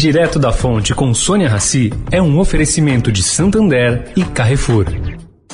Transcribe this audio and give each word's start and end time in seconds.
Direto 0.00 0.38
da 0.38 0.50
Fonte 0.50 0.94
com 0.94 1.12
Sônia 1.12 1.46
Rassi 1.46 1.92
é 2.10 2.22
um 2.22 2.38
oferecimento 2.38 3.12
de 3.12 3.22
Santander 3.22 4.10
e 4.16 4.24
Carrefour. 4.24 4.86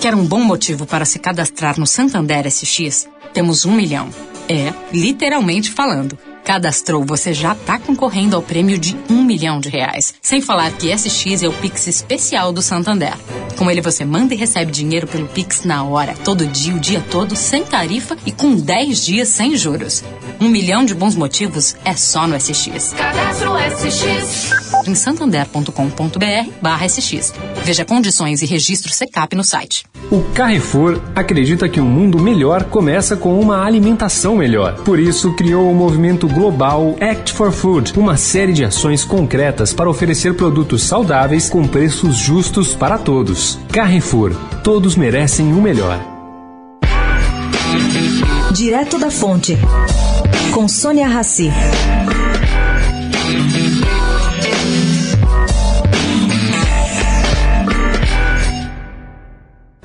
Quer 0.00 0.15
um 0.15 0.25
bom 0.25 0.38
motivo 0.38 0.87
para 0.87 1.04
se 1.04 1.19
cadastrar 1.19 1.80
no 1.80 1.84
Santander 1.84 2.48
SX? 2.48 3.09
Temos 3.35 3.64
um 3.64 3.72
milhão. 3.72 4.09
É, 4.48 4.72
literalmente 4.93 5.72
falando. 5.72 6.17
Cadastrou, 6.45 7.04
você 7.04 7.35
já 7.35 7.54
está 7.54 7.77
concorrendo 7.77 8.37
ao 8.37 8.40
prêmio 8.40 8.79
de 8.79 8.96
um 9.11 9.24
milhão 9.24 9.59
de 9.59 9.69
reais. 9.69 10.14
Sem 10.22 10.40
falar 10.40 10.71
que 10.71 10.97
SX 10.97 11.42
é 11.42 11.49
o 11.49 11.53
Pix 11.53 11.88
especial 11.88 12.53
do 12.53 12.63
Santander. 12.63 13.15
Com 13.58 13.69
ele 13.69 13.81
você 13.81 14.04
manda 14.04 14.33
e 14.33 14.37
recebe 14.37 14.71
dinheiro 14.71 15.08
pelo 15.08 15.26
Pix 15.26 15.65
na 15.65 15.83
hora, 15.83 16.15
todo 16.24 16.47
dia, 16.47 16.73
o 16.73 16.78
dia 16.78 17.05
todo, 17.10 17.34
sem 17.34 17.65
tarifa 17.65 18.16
e 18.24 18.30
com 18.30 18.55
10 18.55 19.05
dias 19.05 19.28
sem 19.28 19.56
juros. 19.56 20.05
Um 20.41 20.48
milhão 20.48 20.84
de 20.84 20.95
bons 20.95 21.16
motivos 21.16 21.74
é 21.84 21.95
só 21.95 22.27
no 22.27 22.38
SX. 22.38 22.92
Cadastro 22.92 23.52
SX. 23.56 24.50
Em 24.86 24.95
santander.com.br 24.95 26.50
barra 26.60 26.88
SX. 26.88 27.32
Veja 27.64 27.84
condições 27.84 28.42
e 28.42 28.46
registro 28.46 28.92
SECAP 28.92 29.34
no 29.34 29.42
site. 29.42 29.84
O 30.10 30.22
Carrefour 30.34 31.00
acredita 31.14 31.68
que 31.68 31.80
um 31.80 31.86
mundo 31.86 32.20
melhor 32.20 32.64
começa 32.64 33.16
com 33.16 33.41
uma 33.41 33.64
alimentação 33.64 34.36
melhor. 34.36 34.74
Por 34.84 35.00
isso, 35.00 35.32
criou 35.34 35.70
o 35.70 35.74
movimento 35.74 36.28
global 36.28 36.96
Act 37.00 37.32
for 37.32 37.50
Food, 37.50 37.94
uma 37.96 38.16
série 38.16 38.52
de 38.52 38.64
ações 38.64 39.05
concretas 39.05 39.72
para 39.72 39.91
oferecer 39.91 40.34
produtos 40.34 40.82
saudáveis 40.82 41.48
com 41.48 41.66
preços 41.66 42.16
justos 42.16 42.74
para 42.74 42.98
todos. 42.98 43.58
Carrefour, 43.72 44.34
todos 44.62 44.96
merecem 44.96 45.52
o 45.52 45.62
melhor. 45.62 45.98
Direto 48.56 48.98
da 48.98 49.10
Fonte, 49.10 49.55
com 50.55 50.66
Sônia 50.66 51.06
Rassi. 51.06 51.51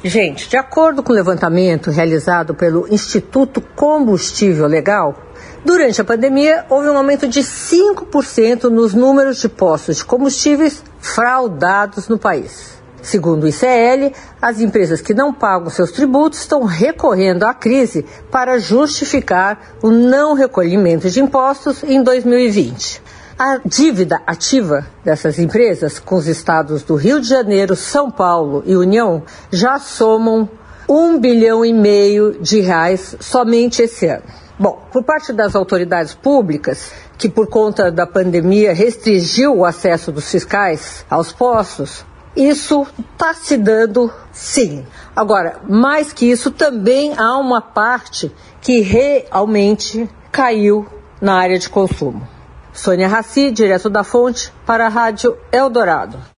Gente, 0.02 0.48
de 0.48 0.56
acordo 0.56 1.04
com 1.04 1.12
o 1.12 1.16
levantamento 1.16 1.92
realizado 1.92 2.56
pelo 2.56 2.88
Instituto 2.90 3.60
Combustível 3.60 4.68
Legal, 4.68 5.22
durante 5.66 6.00
a 6.00 6.06
pandemia 6.06 6.66
houve 6.70 6.88
um 6.88 6.95
aumento 6.95 7.28
de 7.28 7.42
5% 7.42 8.70
nos 8.70 8.94
números 8.94 9.42
de 9.42 9.50
postos 9.50 9.98
de 9.98 10.06
combustíveis 10.06 10.82
fraudados 10.98 12.08
no 12.08 12.17
país. 12.17 12.81
Segundo 13.02 13.44
o 13.44 13.48
ICL, 13.48 14.14
as 14.42 14.60
empresas 14.60 15.02
que 15.02 15.14
não 15.14 15.34
pagam 15.34 15.70
seus 15.70 15.92
tributos 15.92 16.40
estão 16.40 16.64
recorrendo 16.64 17.44
à 17.44 17.54
crise 17.54 18.06
para 18.30 18.60
justificar 18.60 19.60
o 19.82 19.90
não 19.90 20.34
recolhimento 20.34 21.10
de 21.10 21.20
impostos 21.20 21.84
em 21.84 22.04
2020. 22.04 23.02
A 23.40 23.60
dívida 23.66 24.22
ativa 24.28 24.86
dessas 25.04 25.40
empresas 25.40 25.98
com 25.98 26.16
os 26.16 26.28
estados 26.28 26.84
do 26.84 26.96
Rio 26.96 27.20
de 27.20 27.28
Janeiro, 27.28 27.76
São 27.76 28.12
Paulo 28.12 28.62
e 28.68 28.76
União 28.76 29.24
já 29.52 29.80
somam 29.80 30.48
um 30.88 31.18
bilhão 31.20 31.66
e 31.66 31.74
meio 31.74 32.38
de 32.40 32.60
reais 32.60 33.16
somente 33.20 33.82
esse 33.82 34.06
ano. 34.06 34.24
Bom, 34.60 34.80
por 34.92 35.04
parte 35.04 35.34
das 35.34 35.56
autoridades 35.56 36.14
públicas, 36.14 36.92
que 37.18 37.28
por 37.28 37.48
conta 37.48 37.92
da 37.92 38.06
pandemia 38.06 38.74
restringiu 38.76 39.58
o 39.58 39.66
acesso 39.66 40.12
dos 40.12 40.30
fiscais 40.30 41.04
aos 41.10 41.32
postos, 41.32 42.06
isso 42.36 42.88
está 43.14 43.34
se 43.34 43.58
dando 43.58 44.12
sim. 44.32 44.86
Agora, 45.16 45.60
mais 45.68 46.14
que 46.14 46.30
isso, 46.30 46.52
também 46.52 47.14
há 47.18 47.38
uma 47.38 47.62
parte 47.62 48.32
que 48.62 48.80
realmente 48.80 50.10
caiu 50.32 50.88
na 51.20 51.36
área 51.36 51.60
de 51.60 51.70
consumo. 51.70 52.28
Sônia 52.73 53.08
Raci, 53.08 53.52
direto 53.52 53.90
da 53.90 54.04
fonte, 54.04 54.54
para 54.66 54.86
a 54.86 54.90
Rádio 54.90 55.38
Eldorado. 55.52 56.32